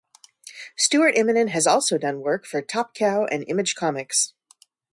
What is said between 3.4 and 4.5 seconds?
Image Comics.